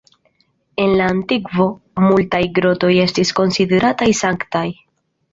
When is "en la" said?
0.83-1.09